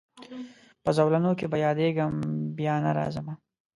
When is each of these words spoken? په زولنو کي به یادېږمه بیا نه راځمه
په 0.83 0.89
زولنو 0.97 1.31
کي 1.39 1.45
به 1.51 1.57
یادېږمه 1.65 2.21
بیا 2.57 2.75
نه 2.83 2.91
راځمه 2.97 3.33